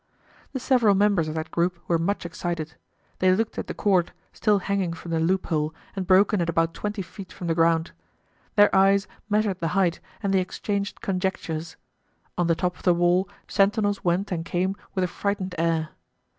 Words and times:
The 0.53 0.59
several 0.59 0.95
members 0.95 1.27
of 1.27 1.35
that 1.35 1.51
group 1.51 1.77
were 1.87 1.99
much 1.99 2.25
excited. 2.25 2.73
They 3.19 3.35
looked 3.35 3.59
at 3.59 3.67
the 3.67 3.75
cord, 3.75 4.13
still 4.33 4.57
hanging 4.57 4.93
from 4.93 5.11
the 5.11 5.19
loophole 5.19 5.75
and 5.95 6.07
broken 6.07 6.41
at 6.41 6.49
about 6.49 6.73
twenty 6.73 7.03
feet 7.03 7.31
from 7.31 7.45
the 7.45 7.53
ground. 7.53 7.91
Their 8.55 8.75
eyes 8.75 9.07
measured 9.29 9.59
the 9.59 9.67
height 9.77 9.99
and 10.23 10.33
they 10.33 10.41
exchanged 10.41 11.01
conjectures. 11.01 11.77
On 12.35 12.47
the 12.47 12.55
top 12.55 12.77
of 12.77 12.81
the 12.81 12.95
wall 12.95 13.29
sentinels 13.47 14.03
went 14.03 14.31
and 14.31 14.43
came 14.43 14.75
with 14.95 15.03
a 15.03 15.07
frightened 15.07 15.53
air. 15.59 15.89